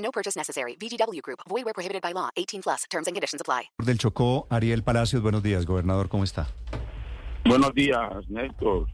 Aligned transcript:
No 0.00 0.10
purchase 0.10 0.36
necessary. 0.36 0.76
VGW 0.76 1.20
Group. 1.22 1.40
Void 1.48 1.64
where 1.64 1.74
prohibited 1.74 2.02
by 2.02 2.12
law. 2.12 2.30
18 2.36 2.62
plus. 2.62 2.84
Terms 2.90 3.06
and 3.06 3.14
conditions 3.14 3.40
apply. 3.40 3.70
Del 3.78 3.98
Chocó, 3.98 4.46
Ariel 4.50 4.82
Palacios, 4.82 5.22
buenos 5.22 5.42
días, 5.42 5.66
gobernador, 5.66 6.08
¿cómo 6.08 6.24
está? 6.24 6.48
Buenos 7.44 7.74
días, 7.74 8.28
Néstor. 8.28 8.86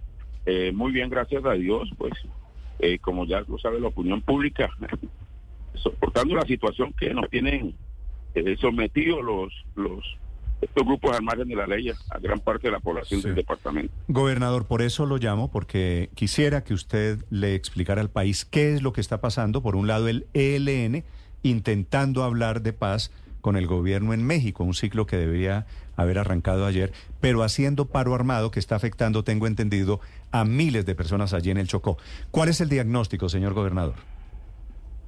Eh, 0.46 0.72
muy 0.72 0.92
bien, 0.92 1.10
gracias 1.10 1.44
a 1.44 1.52
Dios. 1.52 1.88
Pues, 1.98 2.12
eh, 2.78 2.98
como 2.98 3.24
ya 3.26 3.40
lo 3.48 3.58
sabe 3.58 3.80
la 3.80 3.88
opinión 3.88 4.22
pública, 4.22 4.70
soportando 5.74 6.34
la 6.34 6.42
situación 6.42 6.92
que 6.92 7.12
nos 7.12 7.28
tienen 7.30 7.74
eh, 8.34 8.56
sometidos 8.60 9.24
los, 9.24 9.52
los 9.74 10.04
estos 10.60 10.84
grupos 10.86 11.14
al 11.16 11.22
margen 11.22 11.48
de 11.48 11.54
la 11.56 11.66
ley 11.66 11.90
a 11.90 12.18
gran 12.18 12.40
parte 12.40 12.68
de 12.68 12.72
la 12.72 12.80
población 12.80 13.20
Sí. 13.20 13.26
del 13.28 13.36
departamento. 13.36 13.92
Gobernador, 14.08 14.66
por 14.66 14.82
eso 14.82 15.04
lo 15.06 15.18
llamo, 15.18 15.50
porque 15.50 16.10
quisiera 16.14 16.64
que 16.64 16.74
usted 16.74 17.24
le 17.30 17.54
explicara 17.54 18.00
al 18.00 18.10
país 18.10 18.44
qué 18.44 18.74
es 18.74 18.82
lo 18.82 18.92
que 18.92 19.00
está 19.00 19.20
pasando. 19.20 19.62
Por 19.62 19.76
un 19.76 19.86
lado, 19.86 20.08
el 20.08 20.26
ELN 20.34 21.04
intentando 21.42 22.24
hablar 22.24 22.62
de 22.62 22.72
paz 22.72 23.10
con 23.40 23.56
el 23.56 23.66
gobierno 23.68 24.12
en 24.12 24.24
México, 24.24 24.64
un 24.64 24.74
ciclo 24.74 25.06
que 25.06 25.16
debería 25.16 25.66
haber 25.94 26.18
arrancado 26.18 26.66
ayer, 26.66 26.92
pero 27.20 27.42
haciendo 27.44 27.86
paro 27.86 28.14
armado 28.14 28.50
que 28.50 28.58
está 28.58 28.74
afectando, 28.74 29.22
tengo 29.22 29.46
entendido, 29.46 30.00
a 30.32 30.44
miles 30.44 30.84
de 30.84 30.94
personas 30.96 31.32
allí 31.32 31.50
en 31.50 31.58
el 31.58 31.68
Chocó. 31.68 31.96
¿Cuál 32.32 32.48
es 32.48 32.60
el 32.60 32.68
diagnóstico, 32.68 33.28
señor 33.28 33.54
gobernador? 33.54 33.94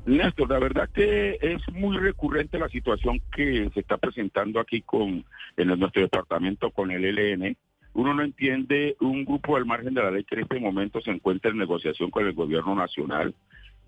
Néstor, 0.06 0.50
la 0.50 0.58
verdad 0.58 0.88
que 0.92 1.38
es 1.40 1.60
muy 1.72 1.96
recurrente 1.98 2.58
la 2.58 2.68
situación 2.68 3.20
que 3.34 3.68
se 3.74 3.80
está 3.80 3.98
presentando 3.98 4.60
aquí 4.60 4.80
con 4.82 5.24
en 5.56 5.68
nuestro 5.78 6.02
departamento 6.02 6.70
con 6.70 6.90
el 6.90 7.04
ELN. 7.04 7.56
Uno 7.94 8.14
no 8.14 8.22
entiende 8.22 8.96
un 9.00 9.24
grupo 9.24 9.56
al 9.56 9.66
margen 9.66 9.94
de 9.94 10.02
la 10.02 10.10
ley 10.10 10.24
que 10.24 10.36
en 10.36 10.42
este 10.42 10.60
momento 10.60 11.00
se 11.00 11.10
encuentra 11.10 11.50
en 11.50 11.58
negociación 11.58 12.10
con 12.10 12.26
el 12.26 12.32
gobierno 12.32 12.74
nacional 12.74 13.34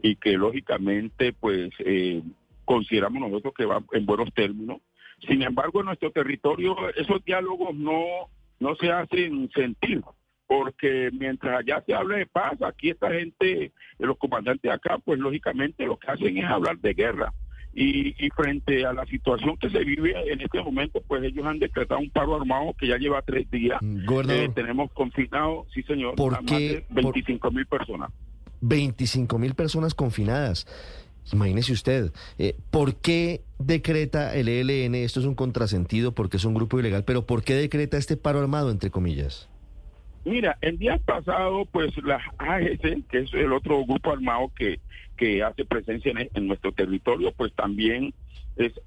y 0.02 0.16
que 0.16 0.32
lógicamente 0.32 1.32
pues 1.32 1.70
eh, 1.80 2.22
consideramos 2.64 3.22
nosotros 3.22 3.54
que 3.56 3.64
va 3.64 3.82
en 3.92 4.06
buenos 4.06 4.32
términos. 4.34 4.78
Sin 5.26 5.42
embargo, 5.42 5.80
en 5.80 5.86
nuestro 5.86 6.10
territorio 6.10 6.76
esos 6.96 7.24
diálogos 7.24 7.74
no, 7.74 8.04
no 8.58 8.74
se 8.76 8.90
hacen 8.90 9.50
sentir 9.54 10.02
porque 10.50 11.10
mientras 11.12 11.60
allá 11.60 11.80
se 11.86 11.94
hable 11.94 12.18
de 12.18 12.26
paz, 12.26 12.60
aquí 12.60 12.90
esta 12.90 13.08
gente, 13.12 13.70
los 14.00 14.18
comandantes 14.18 14.62
de 14.62 14.72
acá, 14.72 14.98
pues 14.98 15.20
lógicamente 15.20 15.86
lo 15.86 15.96
que 15.96 16.10
hacen 16.10 16.36
es 16.38 16.44
hablar 16.44 16.76
de 16.80 16.92
guerra. 16.92 17.32
Y, 17.72 18.16
y 18.18 18.30
frente 18.30 18.84
a 18.84 18.92
la 18.92 19.06
situación 19.06 19.56
que 19.58 19.70
se 19.70 19.78
vive 19.84 20.12
en 20.32 20.40
este 20.40 20.60
momento, 20.60 21.00
pues 21.06 21.22
ellos 21.22 21.46
han 21.46 21.60
decretado 21.60 22.00
un 22.00 22.10
paro 22.10 22.34
armado 22.34 22.74
que 22.76 22.88
ya 22.88 22.96
lleva 22.96 23.22
tres 23.22 23.48
días. 23.48 23.78
Gobernador, 23.80 24.42
Eh, 24.46 24.50
tenemos 24.52 24.90
confinados, 24.92 25.68
sí 25.72 25.84
señor, 25.84 26.16
¿Por 26.16 26.34
a 26.34 26.40
más 26.40 26.50
qué- 26.50 26.84
de 26.88 27.00
25 27.00 27.52
mil 27.52 27.66
personas. 27.66 28.10
25 28.60 29.38
mil 29.38 29.54
personas 29.54 29.94
confinadas. 29.94 30.66
Imagínese 31.32 31.72
usted, 31.72 32.10
eh, 32.38 32.56
¿por 32.72 32.96
qué 32.96 33.42
decreta 33.60 34.34
el 34.34 34.48
ELN? 34.48 34.96
Esto 34.96 35.20
es 35.20 35.26
un 35.26 35.36
contrasentido 35.36 36.12
porque 36.12 36.38
es 36.38 36.44
un 36.44 36.54
grupo 36.54 36.80
ilegal, 36.80 37.04
pero 37.04 37.24
¿por 37.24 37.44
qué 37.44 37.54
decreta 37.54 37.98
este 37.98 38.16
paro 38.16 38.40
armado, 38.40 38.72
entre 38.72 38.90
comillas? 38.90 39.48
Mira, 40.24 40.58
el 40.60 40.78
día 40.78 40.98
pasado, 40.98 41.64
pues 41.66 41.96
la 42.04 42.20
AGC, 42.38 43.06
que 43.08 43.18
es 43.20 43.32
el 43.34 43.52
otro 43.52 43.84
grupo 43.86 44.12
armado 44.12 44.52
que, 44.54 44.80
que 45.16 45.42
hace 45.42 45.64
presencia 45.64 46.12
en, 46.12 46.28
en 46.34 46.46
nuestro 46.46 46.72
territorio, 46.72 47.32
pues 47.32 47.52
también 47.54 48.12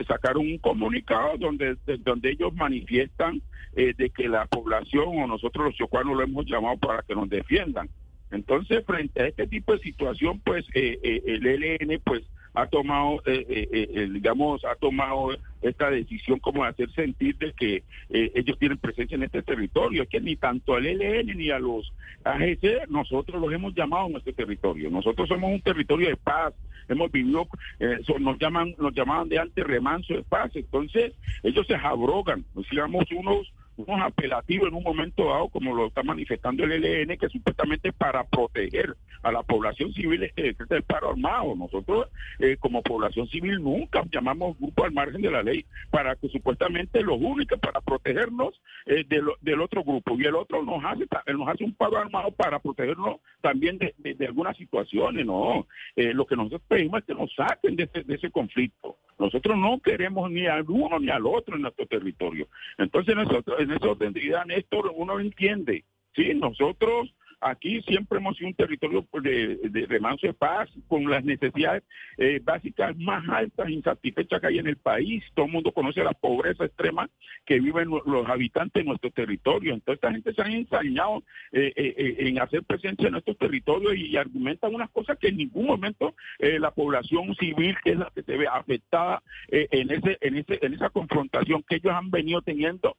sacaron 0.07 0.45
un 0.45 0.57
comunicado 0.59 1.37
donde, 1.39 1.75
de- 1.87 1.97
donde 1.97 2.31
ellos 2.31 2.53
manifiestan 2.53 3.41
eh, 3.75 3.93
de 3.97 4.09
que 4.11 4.27
la 4.27 4.45
población 4.45 5.05
o 5.07 5.25
nosotros 5.27 5.65
los 5.65 5.75
chocuanos 5.75 6.15
lo 6.15 6.21
hemos 6.23 6.45
llamado 6.45 6.77
para 6.77 7.01
que 7.01 7.15
nos 7.15 7.27
defiendan. 7.29 7.89
Entonces, 8.29 8.83
frente 8.85 9.21
a 9.21 9.27
este 9.27 9.47
tipo 9.47 9.73
de 9.73 9.79
situación, 9.79 10.39
pues 10.41 10.65
eh, 10.75 10.99
eh, 11.03 11.21
el 11.25 11.45
ELN, 11.47 11.99
pues 12.03 12.23
ha 12.55 12.67
tomado, 12.67 13.21
eh, 13.25 13.45
eh, 13.49 13.67
eh, 13.71 13.89
eh, 13.93 14.09
digamos, 14.11 14.63
ha 14.65 14.75
tomado 14.75 15.29
esta 15.61 15.89
decisión 15.89 16.39
como 16.39 16.63
de 16.63 16.69
hacer 16.69 16.91
sentir 16.91 17.37
de 17.37 17.53
que 17.53 17.83
eh, 18.09 18.31
ellos 18.35 18.57
tienen 18.59 18.77
presencia 18.77 19.15
en 19.15 19.23
este 19.23 19.41
territorio. 19.41 20.03
Es 20.03 20.09
que 20.09 20.21
ni 20.21 20.35
tanto 20.35 20.75
al 20.75 20.85
ELN 20.85 21.35
ni 21.37 21.49
a 21.49 21.59
los 21.59 21.91
AGC 22.23 22.87
nosotros 22.89 23.41
los 23.41 23.51
hemos 23.53 23.73
llamado 23.73 24.05
a 24.05 24.09
nuestro 24.09 24.33
territorio. 24.33 24.89
Nosotros 24.89 25.27
somos 25.27 25.51
un 25.51 25.61
territorio 25.61 26.09
de 26.09 26.17
paz. 26.17 26.53
Hemos 26.89 27.11
vivido, 27.11 27.47
eh, 27.79 27.99
so- 28.05 28.19
nos 28.19 28.37
llaman, 28.37 28.75
nos 28.77 28.93
llamaban 28.93 29.29
de 29.29 29.39
antes 29.39 29.63
remanso 29.65 30.13
de 30.13 30.23
paz. 30.23 30.51
Entonces, 30.55 31.13
ellos 31.41 31.65
se 31.65 31.75
abrogan, 31.75 32.43
digamos 32.69 33.05
unos 33.15 33.51
unos 33.77 34.01
apelativos 34.01 34.67
en 34.67 34.75
un 34.75 34.83
momento 34.83 35.25
dado, 35.29 35.49
como 35.49 35.73
lo 35.75 35.87
está 35.87 36.03
manifestando 36.03 36.63
el 36.63 36.71
ELN, 36.83 37.17
que 37.17 37.29
supuestamente 37.29 37.91
para 37.93 38.23
proteger 38.23 38.95
a 39.23 39.31
la 39.31 39.41
población 39.43 39.93
civil 39.93 40.23
es 40.23 40.35
decreta 40.35 40.75
el 40.75 40.83
paro 40.83 41.09
armado. 41.11 41.55
Nosotros, 41.55 42.07
eh, 42.39 42.57
como 42.59 42.81
población 42.83 43.27
civil, 43.27 43.61
nunca 43.61 44.03
llamamos 44.11 44.57
grupo 44.59 44.83
al 44.85 44.91
margen 44.91 45.21
de 45.21 45.31
la 45.31 45.43
ley 45.43 45.65
para 45.89 46.15
que 46.15 46.27
supuestamente 46.29 47.01
los 47.01 47.19
únicos 47.19 47.59
para 47.59 47.81
protegernos 47.81 48.59
eh, 48.85 49.05
de 49.07 49.21
lo- 49.21 49.37
del 49.41 49.61
otro 49.61 49.83
grupo. 49.83 50.15
Y 50.19 50.25
el 50.25 50.35
otro 50.35 50.61
nos 50.63 50.83
hace, 50.83 51.05
nos 51.33 51.47
hace 51.47 51.63
un 51.63 51.73
paro 51.73 51.97
armado 51.97 52.31
para 52.31 52.59
protegernos 52.59 53.17
también 53.41 53.77
de, 53.77 53.93
de- 53.97 54.13
de 54.13 54.25
algunas 54.27 54.57
situaciones. 54.57 55.25
No, 55.25 55.65
Eh, 55.95 56.13
lo 56.13 56.25
que 56.25 56.35
nosotros 56.35 56.61
pedimos 56.67 56.99
es 56.99 57.05
que 57.05 57.13
nos 57.13 57.33
saquen 57.35 57.75
de 57.75 57.83
ese, 57.83 58.03
de 58.03 58.15
ese 58.15 58.29
conflicto. 58.31 58.97
Nosotros 59.19 59.55
no 59.57 59.79
queremos 59.79 60.29
ni 60.31 60.47
al 60.47 60.65
uno 60.67 60.99
ni 60.99 61.09
al 61.09 61.25
otro 61.27 61.55
en 61.55 61.61
nuestro 61.61 61.85
territorio. 61.85 62.47
Entonces, 62.77 63.15
nosotros, 63.15 63.62
en 63.63 63.71
esa 63.71 63.87
orden 63.87 64.13
de 64.13 64.23
idea, 64.23 64.45
Néstor, 64.45 64.91
uno 64.95 65.19
entiende. 65.19 65.85
Sí, 66.15 66.33
nosotros 66.35 67.13
aquí 67.43 67.81
siempre 67.83 68.17
hemos 68.19 68.35
sido 68.37 68.47
un 68.49 68.55
territorio 68.55 69.03
pues, 69.03 69.23
de, 69.23 69.57
de 69.69 69.85
remanso 69.85 70.27
de 70.27 70.33
paz, 70.33 70.69
con 70.87 71.09
las 71.09 71.23
necesidades 71.23 71.83
eh, 72.17 72.39
básicas 72.43 72.97
más 72.97 73.27
altas, 73.29 73.69
insatisfechas 73.69 74.39
que 74.41 74.47
hay 74.47 74.59
en 74.59 74.67
el 74.67 74.77
país. 74.77 75.23
Todo 75.33 75.45
el 75.45 75.51
mundo 75.51 75.71
conoce 75.71 76.03
la 76.03 76.13
pobreza 76.13 76.65
extrema 76.65 77.09
que 77.45 77.59
viven 77.59 77.89
lo- 77.89 78.03
los 78.05 78.27
habitantes 78.29 78.83
de 78.83 78.87
nuestro 78.87 79.11
territorio. 79.11 79.73
Entonces, 79.73 79.95
esta 80.01 80.11
gente 80.11 80.33
se 80.33 80.41
ha 80.41 80.47
ensañado 80.47 81.23
eh, 81.51 81.71
eh, 81.75 82.15
en 82.19 82.39
hacer 82.39 82.63
presencia 82.63 83.07
en 83.07 83.13
nuestros 83.13 83.37
territorios 83.37 83.95
y, 83.95 84.15
argumentan 84.17 84.73
unas 84.73 84.89
cosas 84.91 85.17
que 85.17 85.29
en 85.29 85.37
ningún 85.37 85.65
momento 85.65 86.15
la 86.39 86.71
población 86.71 87.35
civil, 87.35 87.75
que 87.83 87.91
es 87.91 87.97
la 87.97 88.11
que 88.13 88.21
se 88.23 88.37
ve 88.37 88.47
afectada 88.47 89.21
en 89.49 89.91
ese 89.91 90.17
en 90.21 90.37
ese 90.37 90.59
en 90.61 90.73
esa 90.75 90.89
confrontación 90.91 91.63
que 91.67 91.75
ellos 91.77 91.91
han 91.93 92.11
venido 92.11 92.41
teniendo, 92.41 92.95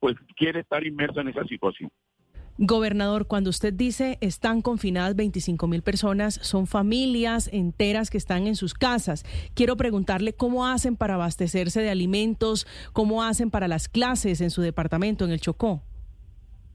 pues 0.00 0.16
quiere 0.36 0.60
estar 0.60 0.84
inmersa 0.84 1.20
en 1.20 1.28
esa 1.28 1.44
situación. 1.44 1.90
Gobernador, 2.62 3.26
cuando 3.26 3.48
usted 3.48 3.72
dice 3.72 4.18
están 4.20 4.60
confinadas 4.60 5.16
25 5.16 5.66
mil 5.66 5.80
personas, 5.80 6.34
son 6.34 6.66
familias 6.66 7.48
enteras 7.54 8.10
que 8.10 8.18
están 8.18 8.46
en 8.46 8.54
sus 8.54 8.74
casas. 8.74 9.24
Quiero 9.54 9.78
preguntarle 9.78 10.34
cómo 10.34 10.66
hacen 10.66 10.94
para 10.94 11.14
abastecerse 11.14 11.80
de 11.80 11.88
alimentos, 11.88 12.66
cómo 12.92 13.22
hacen 13.22 13.50
para 13.50 13.66
las 13.66 13.88
clases 13.88 14.42
en 14.42 14.50
su 14.50 14.60
departamento, 14.60 15.24
en 15.24 15.30
el 15.30 15.40
Chocó. 15.40 15.80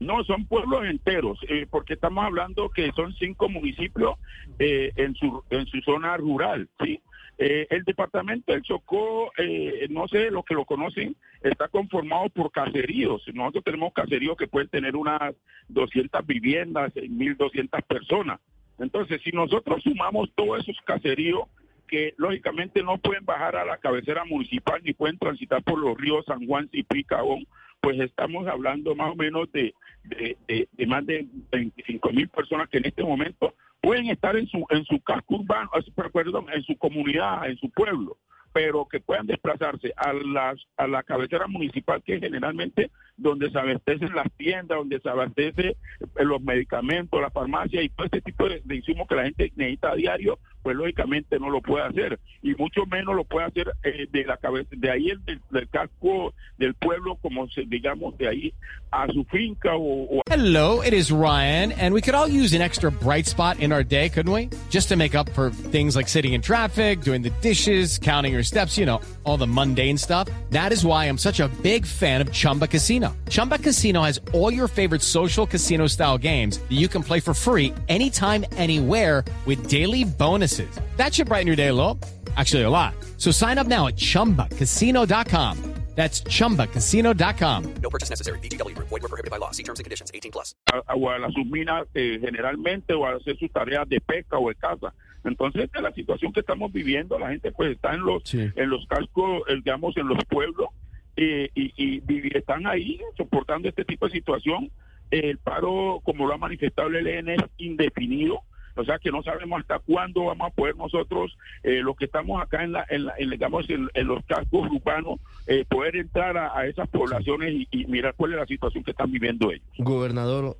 No, 0.00 0.24
son 0.24 0.46
pueblos 0.46 0.86
enteros, 0.86 1.38
eh, 1.48 1.68
porque 1.70 1.94
estamos 1.94 2.24
hablando 2.24 2.68
que 2.68 2.90
son 2.96 3.14
cinco 3.14 3.48
municipios 3.48 4.18
eh, 4.58 4.90
en 4.96 5.14
su 5.14 5.44
en 5.50 5.66
su 5.66 5.80
zona 5.82 6.16
rural, 6.16 6.68
¿sí? 6.82 7.00
Eh, 7.38 7.66
el 7.70 7.84
departamento 7.84 8.52
del 8.52 8.62
Chocó, 8.62 9.30
eh, 9.36 9.86
no 9.90 10.08
sé, 10.08 10.30
los 10.30 10.44
que 10.44 10.54
lo 10.54 10.64
conocen, 10.64 11.16
está 11.42 11.68
conformado 11.68 12.28
por 12.30 12.50
caseríos. 12.50 13.22
Nosotros 13.34 13.64
tenemos 13.64 13.92
caseríos 13.92 14.36
que 14.38 14.46
pueden 14.48 14.68
tener 14.68 14.96
unas 14.96 15.34
200 15.68 16.26
viviendas, 16.26 16.94
1.200 16.94 17.82
personas. 17.82 18.40
Entonces, 18.78 19.20
si 19.22 19.32
nosotros 19.32 19.82
sumamos 19.82 20.30
todos 20.34 20.60
esos 20.60 20.76
caseríos, 20.84 21.42
que 21.88 22.14
lógicamente 22.16 22.82
no 22.82 22.98
pueden 22.98 23.24
bajar 23.24 23.54
a 23.56 23.64
la 23.64 23.76
cabecera 23.78 24.24
municipal 24.24 24.80
ni 24.82 24.92
pueden 24.92 25.18
transitar 25.18 25.62
por 25.62 25.78
los 25.78 25.96
ríos 25.96 26.24
San 26.26 26.44
Juan, 26.46 26.68
Cipí, 26.70 27.04
Cabón, 27.04 27.46
pues 27.80 28.00
estamos 28.00 28.46
hablando 28.48 28.94
más 28.96 29.12
o 29.12 29.14
menos 29.14 29.52
de, 29.52 29.72
de, 30.04 30.36
de- 30.48 30.68
de 30.72 30.86
más 30.86 31.06
de 31.06 31.26
25 31.52 32.10
mil 32.10 32.28
personas 32.28 32.68
que 32.68 32.78
en 32.78 32.86
este 32.86 33.04
momento 33.04 33.54
pueden 33.86 34.10
estar 34.10 34.36
en 34.36 34.48
su 34.48 34.66
en 34.70 34.84
su 34.84 35.00
casco 35.00 35.36
urbano, 35.36 35.70
eh, 35.78 36.10
perdón, 36.12 36.46
en 36.52 36.60
su 36.64 36.76
comunidad, 36.76 37.48
en 37.48 37.56
su 37.56 37.70
pueblo, 37.70 38.18
pero 38.52 38.84
que 38.84 38.98
puedan 38.98 39.28
desplazarse 39.28 39.92
a 39.96 40.12
las 40.12 40.58
a 40.76 40.88
la 40.88 41.04
cabecera 41.04 41.46
municipal 41.46 42.02
que 42.02 42.18
generalmente 42.18 42.90
donde 43.16 43.50
se 43.50 43.58
abastecen 43.58 44.14
las 44.14 44.30
tiendas, 44.36 44.78
donde 44.78 45.00
se 45.00 45.08
abastece 45.08 45.68
eh, 45.68 46.24
los 46.24 46.40
medicamentos, 46.42 47.20
la 47.20 47.30
farmacia 47.30 47.82
y 47.82 47.88
todo 47.88 48.06
este 48.06 48.20
tipo 48.20 48.48
de, 48.48 48.60
de 48.64 48.76
insumos 48.76 49.08
que 49.08 49.14
la 49.14 49.24
gente 49.24 49.52
necesita 49.56 49.92
a 49.92 49.94
diario 49.94 50.38
pues 50.66 50.74
lógicamente 50.74 51.38
no 51.38 51.48
lo 51.48 51.60
puede 51.60 51.84
hacer 51.84 52.18
y 52.42 52.52
mucho 52.56 52.86
menos 52.86 53.14
lo 53.14 53.22
puede 53.22 53.46
hacer 53.46 53.72
eh, 53.84 54.08
de 54.10 54.24
la 54.24 54.36
cabeza 54.36 54.70
de 54.76 54.90
ahí 54.90 55.10
el 55.10 55.24
del, 55.24 55.40
del 55.48 55.68
casco 55.68 56.34
del 56.58 56.74
pueblo 56.74 57.14
como 57.22 57.48
se, 57.50 57.62
digamos 57.66 58.18
de 58.18 58.26
ahí 58.26 58.54
a 58.90 59.06
su 59.06 59.22
finca 59.26 59.76
o, 59.76 60.18
o 60.18 60.22
Hello, 60.28 60.82
it 60.82 60.92
is 60.92 61.12
Ryan, 61.12 61.70
and 61.70 61.94
we 61.94 62.00
could 62.00 62.16
all 62.16 62.26
use 62.26 62.52
an 62.52 62.62
extra 62.62 62.90
bright 62.90 63.26
spot 63.26 63.60
in 63.60 63.70
our 63.70 63.84
day, 63.84 64.08
couldn't 64.08 64.32
we? 64.32 64.50
Just 64.68 64.88
to 64.88 64.96
make 64.96 65.14
up 65.14 65.28
for 65.30 65.50
things 65.50 65.94
like 65.94 66.08
sitting 66.08 66.32
in 66.32 66.42
traffic, 66.42 67.00
doing 67.00 67.22
the 67.22 67.30
dishes, 67.42 67.98
counting 67.98 68.32
your 68.32 68.42
steps, 68.42 68.76
you 68.76 68.86
know, 68.86 69.00
all 69.22 69.36
the 69.36 69.46
mundane 69.46 69.96
stuff. 69.96 70.28
That 70.50 70.72
is 70.72 70.84
why 70.84 71.06
I'm 71.06 71.18
such 71.18 71.38
a 71.38 71.48
big 71.62 71.86
fan 71.86 72.20
of 72.20 72.32
Chumba 72.32 72.66
Casino. 72.66 73.05
Chumba 73.28 73.58
Casino 73.58 74.02
has 74.02 74.20
all 74.32 74.52
your 74.52 74.66
favorite 74.66 75.02
social 75.02 75.46
casino 75.46 75.86
style 75.86 76.18
games 76.18 76.58
that 76.58 76.72
you 76.76 76.88
can 76.88 77.04
play 77.04 77.20
for 77.20 77.32
free 77.32 77.72
anytime, 77.88 78.44
anywhere 78.56 79.24
with 79.46 79.68
daily 79.68 80.02
bonuses. 80.04 80.68
That 80.96 81.14
should 81.14 81.28
brighten 81.28 81.46
your 81.46 81.54
day 81.56 81.68
a 81.68 81.74
little. 81.74 81.96
Actually, 82.36 82.62
a 82.64 82.70
lot. 82.70 82.94
So 83.16 83.30
sign 83.30 83.56
up 83.58 83.66
now 83.68 83.86
at 83.86 83.96
chumbacasino.com. 83.96 85.58
That's 85.94 86.20
chumbacasino.com. 86.24 87.74
No 87.82 87.88
purchase 87.88 88.10
necessary. 88.10 88.38
VGW 88.40 88.74
Group. 88.74 88.88
Void 88.88 89.00
were 89.02 89.08
prohibited 89.08 89.30
by 89.30 89.38
law. 89.38 89.50
See 89.52 89.62
terms 89.62 89.78
and 89.80 89.84
conditions. 89.86 90.10
18 90.12 90.30
plus. 90.30 90.54
a, 90.70 90.82
o 90.94 91.08
a 91.08 91.18
las 91.18 91.32
subminas 91.32 91.86
eh, 91.94 92.18
generalmente 92.20 92.92
o 92.92 93.06
a 93.06 93.16
hacer 93.16 93.38
sus 93.38 93.50
tareas 93.50 93.88
de 93.88 93.98
pesca 94.02 94.36
o 94.38 94.48
de 94.50 94.56
caza. 94.56 94.92
Entonces, 95.24 95.64
esta 95.64 95.78
es 95.78 95.82
la 95.84 95.92
situación 95.94 96.34
que 96.34 96.40
estamos 96.40 96.70
viviendo. 96.70 97.18
La 97.18 97.30
gente 97.30 97.50
pues 97.50 97.70
está 97.72 97.94
en 97.94 98.02
los 98.04 98.22
Sí. 98.24 98.40
en 98.56 98.68
los 98.68 98.86
cascos, 98.86 99.40
eh, 99.48 99.54
digamos, 99.64 99.96
en 99.96 100.06
los 100.08 100.18
pueblos 100.28 100.68
eh, 101.16 101.50
y, 101.54 101.72
y 101.76 102.02
están 102.36 102.66
ahí 102.66 103.00
soportando 103.16 103.68
este 103.68 103.84
tipo 103.84 104.06
de 104.06 104.12
situación. 104.12 104.70
El 105.10 105.38
paro, 105.38 106.00
como 106.04 106.26
lo 106.26 106.34
ha 106.34 106.38
manifestado 106.38 106.88
el 106.88 107.06
ELN, 107.06 107.28
es 107.30 107.40
indefinido. 107.58 108.40
O 108.78 108.84
sea 108.84 108.98
que 108.98 109.10
no 109.10 109.22
sabemos 109.22 109.60
hasta 109.60 109.78
cuándo 109.78 110.24
vamos 110.24 110.48
a 110.48 110.54
poder 110.54 110.76
nosotros, 110.76 111.34
eh, 111.62 111.80
los 111.82 111.96
que 111.96 112.04
estamos 112.04 112.42
acá 112.42 112.62
en, 112.62 112.72
la, 112.72 112.84
en, 112.90 113.06
la- 113.06 113.14
en, 113.18 114.06
los 114.06 114.22
cascos 114.26 114.68
urbanos, 114.70 115.18
eh, 115.46 115.64
poder 115.66 115.96
entrar 115.96 116.36
a, 116.36 116.54
a 116.58 116.66
esas 116.66 116.86
poblaciones 116.88 117.54
y, 117.54 117.68
y 117.70 117.86
mirar 117.86 118.12
cuál 118.16 118.32
es 118.32 118.38
la 118.38 118.46
situación 118.46 118.84
que 118.84 118.90
están 118.90 119.10
viviendo 119.10 119.50
ellos. 119.50 119.64
Gobernador, 119.78 120.58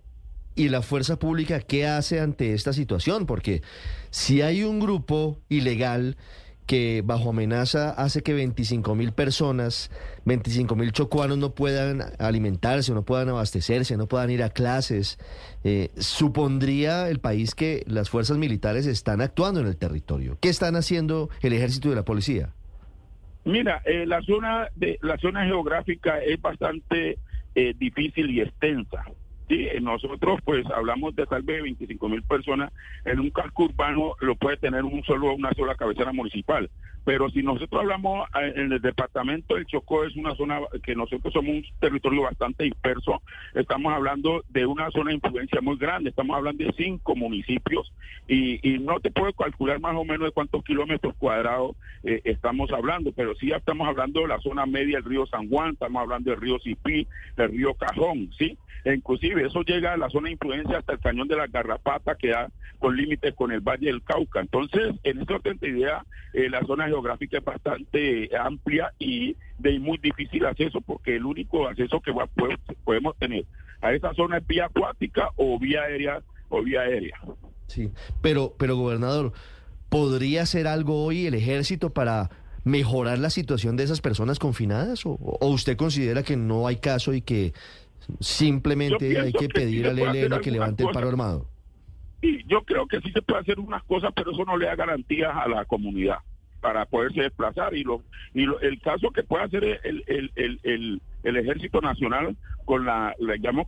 ¿y 0.54 0.70
la 0.70 0.80
fuerza 0.80 1.18
pública 1.18 1.60
qué 1.60 1.84
hace 1.86 2.18
ante 2.20 2.54
esta 2.54 2.72
situación? 2.72 3.26
Porque 3.26 3.60
si 4.08 4.40
hay 4.40 4.62
un 4.62 4.80
grupo 4.80 5.36
ilegal 5.50 6.16
que 6.66 7.02
bajo 7.04 7.30
amenaza 7.30 7.90
hace 7.90 8.22
que 8.22 8.34
25 8.34 8.94
mil 8.94 9.12
personas, 9.12 9.90
25 10.24 10.74
mil 10.74 10.92
chocuanos 10.92 11.38
no 11.38 11.54
puedan 11.54 12.02
alimentarse, 12.18 12.92
no 12.92 13.04
puedan 13.04 13.28
abastecerse, 13.28 13.96
no 13.96 14.06
puedan 14.06 14.30
ir 14.30 14.42
a 14.42 14.50
clases, 14.50 15.18
eh, 15.64 15.90
supondría 15.96 17.08
el 17.08 17.20
país 17.20 17.54
que 17.54 17.84
las 17.86 18.10
fuerzas 18.10 18.36
militares 18.36 18.86
están 18.86 19.20
actuando 19.20 19.60
en 19.60 19.68
el 19.68 19.76
territorio. 19.76 20.36
¿Qué 20.40 20.48
están 20.48 20.74
haciendo 20.76 21.30
el 21.42 21.52
ejército 21.52 21.90
y 21.90 21.94
la 21.94 22.04
policía? 22.04 22.52
Mira, 23.44 23.80
eh, 23.84 24.04
la 24.06 24.20
zona 24.22 24.68
de 24.74 24.98
la 25.02 25.16
zona 25.18 25.44
geográfica 25.44 26.18
es 26.18 26.40
bastante 26.42 27.18
eh, 27.54 27.74
difícil 27.78 28.30
y 28.30 28.40
extensa. 28.40 29.04
Sí, 29.48 29.68
nosotros 29.80 30.40
pues 30.44 30.66
hablamos 30.74 31.14
de 31.14 31.24
tal 31.26 31.42
vez 31.42 31.62
25 31.62 32.08
mil 32.08 32.22
personas 32.24 32.72
en 33.04 33.20
un 33.20 33.30
casco 33.30 33.64
urbano 33.64 34.14
lo 34.20 34.34
puede 34.34 34.56
tener 34.56 34.84
un 34.84 35.04
solo 35.04 35.32
una 35.34 35.52
sola 35.52 35.76
cabecera 35.76 36.12
municipal. 36.12 36.68
Pero 37.06 37.30
si 37.30 37.40
nosotros 37.40 37.82
hablamos 37.82 38.28
eh, 38.34 38.52
en 38.56 38.72
el 38.72 38.82
departamento 38.82 39.54
del 39.54 39.64
Chocó 39.66 40.02
es 40.02 40.16
una 40.16 40.34
zona 40.34 40.58
que 40.82 40.96
nosotros 40.96 41.32
somos 41.32 41.50
un 41.50 41.64
territorio 41.78 42.22
bastante 42.22 42.64
disperso. 42.64 43.22
Estamos 43.54 43.94
hablando 43.94 44.42
de 44.48 44.66
una 44.66 44.90
zona 44.90 45.10
de 45.10 45.14
influencia 45.14 45.60
muy 45.60 45.78
grande. 45.78 46.10
Estamos 46.10 46.36
hablando 46.36 46.64
de 46.64 46.72
cinco 46.76 47.14
municipios 47.14 47.92
y, 48.26 48.80
no 48.80 48.98
te 48.98 49.12
puedo 49.12 49.32
calcular 49.32 49.78
más 49.78 49.94
o 49.94 50.04
menos 50.04 50.26
de 50.26 50.32
cuántos 50.32 50.64
kilómetros 50.64 51.14
cuadrados 51.14 51.76
eh, 52.02 52.20
estamos 52.24 52.72
hablando, 52.72 53.12
pero 53.12 53.36
sí 53.36 53.52
estamos 53.52 53.86
hablando 53.86 54.22
de 54.22 54.28
la 54.28 54.40
zona 54.40 54.66
media 54.66 54.96
del 54.96 55.04
río 55.04 55.26
San 55.26 55.48
Juan, 55.48 55.74
estamos 55.74 56.02
hablando 56.02 56.30
del 56.30 56.40
río 56.40 56.58
Cipí, 56.58 57.06
del 57.36 57.50
río 57.50 57.74
Cajón, 57.74 58.30
¿sí? 58.36 58.58
E 58.86 58.94
inclusive 58.94 59.44
eso 59.44 59.62
llega 59.62 59.94
a 59.94 59.96
la 59.96 60.08
zona 60.10 60.26
de 60.26 60.34
influencia 60.34 60.78
hasta 60.78 60.92
el 60.92 61.00
cañón 61.00 61.26
de 61.26 61.34
la 61.34 61.48
Garrapata, 61.48 62.14
que 62.14 62.28
da 62.28 62.48
con 62.78 62.96
límites 62.96 63.34
con 63.34 63.50
el 63.50 63.60
Valle 63.60 63.86
del 63.86 64.02
Cauca. 64.02 64.40
Entonces, 64.40 64.94
en 65.02 65.20
esta 65.20 65.38
de 65.38 65.68
idea, 65.68 66.04
eh, 66.32 66.48
la 66.48 66.62
zona 66.64 66.86
geográfica 66.96 67.38
es 67.38 67.44
bastante 67.44 68.28
amplia 68.36 68.92
y 68.98 69.36
de 69.58 69.78
muy 69.78 69.98
difícil 69.98 70.44
acceso, 70.46 70.80
porque 70.80 71.16
el 71.16 71.24
único 71.24 71.66
acceso 71.68 72.00
que 72.00 72.10
va- 72.12 72.26
po- 72.26 72.48
podemos 72.84 73.16
tener 73.18 73.44
a 73.80 73.92
esa 73.92 74.12
zona 74.14 74.38
es 74.38 74.46
vía 74.46 74.66
acuática 74.66 75.30
o 75.36 75.58
vía 75.58 75.82
aérea 75.82 76.22
o 76.48 76.62
vía 76.62 76.80
aérea. 76.82 77.18
Sí, 77.66 77.90
pero, 78.22 78.54
pero 78.58 78.76
gobernador, 78.76 79.32
¿podría 79.88 80.42
hacer 80.42 80.66
algo 80.66 81.04
hoy 81.04 81.26
el 81.26 81.34
ejército 81.34 81.90
para 81.90 82.30
mejorar 82.64 83.18
la 83.18 83.30
situación 83.30 83.76
de 83.76 83.84
esas 83.84 84.00
personas 84.00 84.38
confinadas? 84.38 85.04
¿O, 85.06 85.12
o 85.20 85.48
usted 85.48 85.76
considera 85.76 86.22
que 86.22 86.36
no 86.36 86.66
hay 86.66 86.76
caso 86.76 87.12
y 87.14 87.20
que 87.22 87.52
simplemente 88.20 89.18
hay 89.20 89.32
que 89.32 89.38
que 89.38 89.44
sí 89.46 89.48
pedir 89.48 89.86
al 89.88 89.98
ELN 89.98 90.40
que 90.40 90.50
levante 90.50 90.84
el 90.84 90.90
paro 90.90 91.08
armado? 91.08 91.46
Y 92.22 92.44
yo 92.48 92.62
creo 92.62 92.86
que 92.86 93.00
sí 93.00 93.10
se 93.12 93.22
puede 93.22 93.40
hacer 93.40 93.60
unas 93.60 93.82
cosas, 93.84 94.10
pero 94.16 94.32
eso 94.32 94.44
no 94.44 94.56
le 94.56 94.66
da 94.66 94.74
garantías 94.74 95.32
a 95.34 95.48
la 95.48 95.64
comunidad 95.64 96.18
para 96.66 96.84
poderse 96.84 97.20
desplazar. 97.22 97.74
Y, 97.76 97.84
lo, 97.84 98.02
y 98.34 98.44
lo- 98.44 98.58
el 98.58 98.80
caso 98.80 99.12
que 99.12 99.22
puede 99.22 99.44
hacer 99.44 99.62
el, 99.84 100.02
el, 100.08 100.32
el, 100.34 101.00
el, 101.22 101.36
Ejército 101.36 101.80
Nacional 101.80 102.36
con 102.64 102.84
la, 102.84 103.14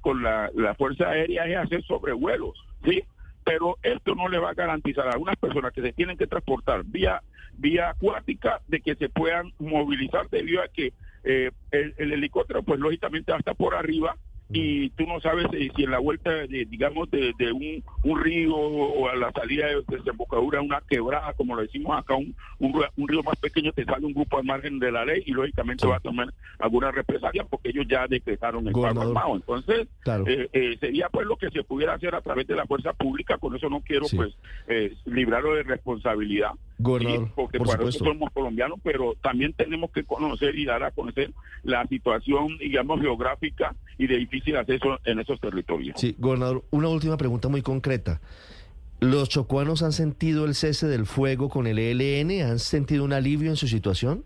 con 0.00 0.20
la, 0.24 0.50
la 0.52 0.74
Fuerza 0.74 1.08
Aérea 1.10 1.46
es 1.46 1.56
hacer 1.58 1.84
sobrevuelos, 1.84 2.58
¿sí? 2.84 3.04
Pero 3.44 3.76
esto 3.84 4.16
no 4.16 4.28
le 4.28 4.40
va 4.40 4.50
a 4.50 4.54
garantizar 4.54 5.06
a 5.06 5.12
algunas 5.12 5.36
personas 5.36 5.72
que 5.72 5.80
se 5.80 5.92
tienen 5.92 6.16
que 6.16 6.26
transportar 6.26 6.82
vía 6.84 7.22
vía 7.56 7.90
acuática 7.90 8.60
de 8.66 8.80
que 8.80 8.96
se 8.96 9.08
puedan 9.08 9.52
movilizar 9.60 10.28
debido 10.28 10.60
a 10.60 10.66
que 10.68 10.92
eh, 11.22 11.52
el, 11.70 11.94
el 11.98 12.12
helicóptero 12.14 12.64
pues 12.64 12.80
lógicamente 12.80 13.30
va 13.30 13.36
a 13.36 13.40
estar 13.40 13.54
por 13.54 13.76
arriba 13.76 14.16
y 14.50 14.88
tú 14.90 15.06
no 15.06 15.20
sabes 15.20 15.46
si 15.76 15.82
en 15.84 15.90
la 15.90 15.98
vuelta 15.98 16.30
de, 16.30 16.64
digamos 16.64 17.10
de, 17.10 17.32
de 17.38 17.52
un, 17.52 17.84
un 18.04 18.22
río 18.22 18.56
o 18.56 19.08
a 19.08 19.16
la 19.16 19.30
salida 19.32 19.66
de 19.66 19.82
desembocadura 19.88 20.60
una 20.62 20.80
quebrada 20.88 21.34
como 21.34 21.54
lo 21.54 21.62
decimos 21.62 21.98
acá 21.98 22.14
un, 22.14 22.34
un, 22.58 23.08
río 23.08 23.22
más 23.22 23.36
pequeño 23.40 23.72
te 23.72 23.84
sale 23.84 24.06
un 24.06 24.14
grupo 24.14 24.38
al 24.38 24.44
margen 24.44 24.78
de 24.78 24.90
la 24.90 25.04
ley 25.04 25.22
y 25.26 25.32
lógicamente 25.32 25.86
va 25.86 25.96
a 25.96 26.00
tomar 26.00 26.32
alguna 26.58 26.90
represalia 26.90 27.44
porque 27.44 27.68
ellos 27.70 27.86
ya 27.88 28.06
decretaron 28.06 28.66
el 28.66 28.72
paro 28.72 29.02
armado. 29.02 29.36
Entonces 29.36 29.86
Claro. 30.00 30.24
eh, 30.26 30.48
eh, 30.52 30.76
sería 30.80 31.08
pues 31.10 31.26
lo 31.26 31.36
que 31.36 31.50
se 31.50 31.62
pudiera 31.62 31.94
hacer 31.94 32.14
a 32.14 32.20
través 32.22 32.46
de 32.46 32.56
la 32.56 32.66
fuerza 32.66 32.92
pública. 32.94 33.36
Con 33.38 33.54
eso 33.54 33.68
no 33.68 33.80
quiero 33.80 34.06
Sí. 34.06 34.16
pues 34.16 34.34
eh, 34.68 34.94
librarlo 35.06 35.54
de 35.54 35.62
responsabilidad 35.64 36.52
Gobernador, 36.78 37.26
Sí, 37.26 37.32
porque 37.34 37.58
por 37.58 37.66
para 37.66 37.78
supuesto. 37.78 38.04
eso 38.04 38.12
somos 38.12 38.30
colombianos, 38.32 38.78
pero 38.84 39.14
también 39.20 39.52
tenemos 39.52 39.90
que 39.90 40.04
conocer 40.04 40.56
y 40.56 40.64
dar 40.64 40.82
a 40.84 40.92
conocer 40.92 41.32
la 41.64 41.84
situación, 41.88 42.56
digamos, 42.58 43.00
geográfica 43.00 43.74
y 43.98 44.06
de 44.06 44.16
difícil 44.18 44.56
acceso 44.56 44.98
en 45.04 45.18
esos 45.18 45.40
territorios. 45.40 46.00
Sí, 46.00 46.14
gobernador, 46.18 46.64
una 46.70 46.88
última 46.88 47.16
pregunta 47.16 47.48
muy 47.48 47.62
concreta. 47.62 48.20
¿Los 49.00 49.28
chocuanos 49.28 49.82
han 49.82 49.92
sentido 49.92 50.44
el 50.44 50.54
cese 50.54 50.86
del 50.88 51.06
fuego 51.06 51.48
con 51.48 51.66
el 51.66 51.78
ELN? 51.78 52.42
¿Han 52.48 52.58
sentido 52.58 53.04
un 53.04 53.12
alivio 53.12 53.50
en 53.50 53.56
su 53.56 53.66
situación? 53.68 54.24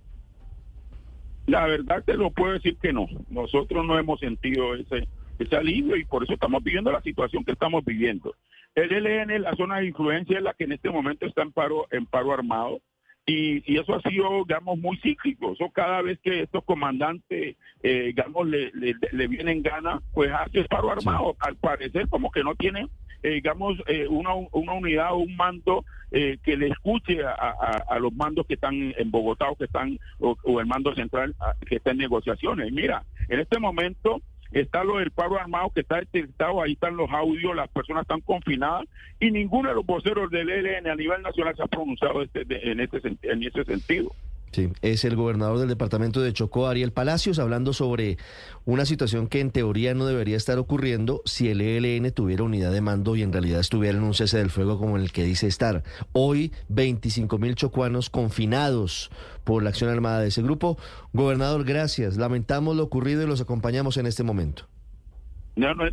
La 1.47 1.67
verdad 1.67 2.03
te 2.05 2.15
lo 2.17 2.31
puedo 2.31 2.53
decir 2.53 2.77
que 2.81 2.93
no. 2.93 3.07
Nosotros 3.29 3.85
no 3.85 3.99
hemos 3.99 4.21
sentido 4.21 4.75
ese, 4.75 5.09
ese 5.38 5.57
alivio 5.57 5.97
y 5.97 6.05
por 6.05 6.23
eso 6.23 6.35
estamos 6.35 6.62
viviendo 6.62 6.93
la 6.93 7.03
situación 7.03 7.45
que 7.45 7.53
estamos 7.53 7.85
viviendo. 7.85 8.35
El 8.75 8.93
ELN, 8.93 9.43
la 9.43 9.55
zona 9.57 9.79
de 9.79 9.87
influencia, 9.87 10.38
es 10.38 10.43
la 10.45 10.55
que 10.55 10.64
en 10.64 10.73
este 10.73 10.91
momento 10.91 11.26
está 11.26 11.43
en 11.43 11.52
paro, 11.52 11.87
en 11.91 12.07
paro 12.07 12.33
armado. 12.33 12.81
Y, 13.25 13.62
y 13.73 13.79
eso 13.79 13.95
ha 13.95 14.00
sido, 14.02 14.45
digamos, 14.49 14.79
muy 14.81 14.97
cíclico. 14.99 15.52
Eso 15.52 15.71
cada 15.71 16.02
vez 16.02 16.19
que 16.21 16.41
estos 16.43 16.64
comandantes, 16.64 17.57
eh, 17.83 18.02
digamos, 18.07 18.49
le, 18.49 18.73
le, 18.73 18.95
le 19.12 19.26
vienen 19.29 19.62
ganas, 19.62 20.02
pues 20.12 20.33
hace 20.33 20.64
paro 20.64 20.91
armado. 20.91 21.37
Al 21.38 21.55
parecer, 21.57 22.09
como 22.09 22.33
que 22.33 22.43
no 22.43 22.57
tienen, 22.57 22.88
eh, 23.23 23.35
digamos, 23.35 23.79
eh, 23.87 24.09
una, 24.09 24.35
una 24.52 24.73
unidad 24.73 25.12
o 25.12 25.19
un 25.19 25.37
mando 25.37 25.85
eh, 26.11 26.38
que 26.43 26.57
le 26.57 26.69
escuche 26.69 27.23
a, 27.23 27.31
a- 27.31 27.85
a 27.88 27.99
los 28.00 28.12
mandos 28.12 28.45
que 28.47 28.55
están 28.55 28.75
en 28.99 29.11
Bogotá 29.12 29.50
o 29.50 29.57
que 29.57 29.64
están, 29.67 29.99
o, 30.19 30.37
o 30.43 30.61
el 30.61 30.67
mando 30.67 30.93
central 30.95 31.35
a- 31.38 31.55
que 31.64 31.76
está 31.76 31.93
en 31.93 31.99
negociaciones. 31.99 32.73
Mira, 32.73 33.05
en 33.29 33.38
este 33.38 33.61
momento 33.61 34.21
está 34.53 34.85
lo 34.85 34.99
del 34.99 35.11
paro 35.11 35.39
armado 35.39 35.71
que 35.71 35.81
está 35.81 35.97
detectado, 35.97 36.63
ahí 36.63 36.73
están 36.73 36.97
los 36.97 37.11
audios, 37.11 37.57
las 37.57 37.69
personas 37.71 38.03
están 38.03 38.21
confinadas 38.21 38.85
y 39.19 39.31
ninguno 39.31 39.69
de 39.71 39.75
los 39.75 39.87
voceros 39.87 40.31
del 40.31 40.51
ELN 40.51 40.89
a 40.89 40.95
nivel 40.95 41.23
nacional 41.23 41.57
se 41.57 41.63
ha 41.63 41.67
pronunciado 41.67 42.23
este- 42.23 42.71
en, 42.71 42.81
este, 42.81 43.01
en 43.23 43.43
ese 43.43 43.65
sentido. 43.65 44.15
Sí, 44.53 44.69
es 44.83 45.07
el 45.07 45.17
gobernador 45.17 45.59
del 45.59 45.69
departamento 45.69 46.21
de 46.21 46.35
Chocó, 46.35 46.69
Ariel 46.69 46.93
Palacios, 46.93 47.39
hablando 47.39 47.73
sobre 47.73 48.19
una 48.67 48.85
situación 48.85 49.27
que 49.27 49.41
en 49.41 49.51
teoría 49.51 49.95
no 49.95 50.05
debería 50.05 50.37
estar 50.37 50.59
ocurriendo 50.59 51.23
si 51.25 51.49
el 51.49 51.63
ELN 51.63 52.13
tuviera 52.13 52.43
unidad 52.43 52.71
de 52.71 52.83
mando 52.83 53.17
y 53.17 53.23
en 53.23 53.33
realidad 53.33 53.61
estuviera 53.61 53.97
en 53.97 54.05
un 54.05 54.13
cese 54.13 54.37
del 54.37 54.51
fuego 54.51 54.79
como 54.79 54.99
el 54.99 55.11
que 55.11 55.25
dice 55.25 55.47
estar. 55.47 55.85
Hoy, 56.13 56.53
25 56.69 57.39
mil 57.39 57.55
chocuanos 57.55 58.11
confinados 58.11 59.11
por 59.45 59.63
la 59.63 59.71
acción 59.71 59.89
armada 59.89 60.21
de 60.21 60.29
ese 60.29 60.43
grupo. 60.43 60.77
Gobernador, 61.15 61.65
gracias. 61.65 62.19
Lamentamos 62.19 62.77
lo 62.77 62.83
ocurrido 62.83 63.23
y 63.23 63.27
los 63.27 63.41
acompañamos 63.41 63.97
en 63.97 64.07
este 64.07 64.23
momento. 64.23 64.69
No, 65.57 65.75
no, 65.75 65.85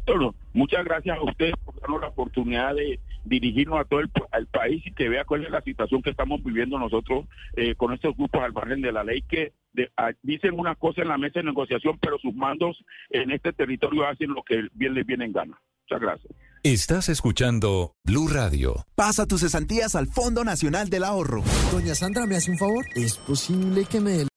muchas 0.52 0.84
gracias 0.84 1.18
a 1.18 1.24
ustedes 1.24 1.54
por 1.64 1.80
darnos 1.80 2.02
la 2.02 2.08
oportunidad 2.10 2.76
de, 2.76 3.00
dirigirnos 3.26 3.80
a 3.80 3.86
todo 3.86 4.00
el, 4.00 4.10
al 4.32 4.48
país 4.48 4.86
y 4.86 4.92
que 4.92 5.10
vea 5.10 5.26
cuál 5.26 5.44
es 5.44 5.52
la 5.52 5.62
situación 5.62 6.02
que 6.02 6.10
estamos 6.10 6.44
viviendo 6.44 6.80
nosotros 6.80 7.26
eh, 7.56 7.76
con 7.76 7.94
estos 7.94 8.16
grupos 8.16 8.42
al 8.42 8.54
margen 8.54 8.82
de 8.82 8.92
la 8.92 9.04
ley 9.04 9.22
que 9.22 9.54
de, 9.74 9.92
a, 9.98 10.12
dicen 10.24 10.60
una 10.60 10.76
cosa 10.76 11.02
en 11.02 11.10
la 11.10 11.18
mesa 11.18 11.40
de 11.40 11.46
negociación, 11.46 11.98
pero 12.00 12.18
sus 12.20 12.34
mandos 12.34 12.84
en 13.10 13.32
este 13.32 13.54
territorio 13.54 14.08
hacen 14.08 14.34
lo 14.34 14.44
que 14.44 14.68
bien 14.74 14.94
les 14.94 15.06
viene 15.06 15.26
en 15.26 15.34
gana. 15.34 15.62
Muchas 15.84 16.02
gracias. 16.02 16.34
Estás 16.64 17.10
escuchando 17.10 17.94
Blue 18.04 18.28
Radio. 18.28 18.86
Pasa 18.96 19.26
tus 19.26 19.42
cesantías 19.42 19.96
al 19.96 20.08
Fondo 20.08 20.44
Nacional 20.44 20.90
del 20.90 21.06
Ahorro. 21.06 21.42
Doña 21.72 21.96
Sandra, 21.96 22.26
¿me 22.26 22.36
hace 22.36 22.52
un 22.52 22.58
favor? 22.58 22.86
¿Es 22.96 23.18
posible 23.18 23.86
que 23.86 24.02
me... 24.02 24.29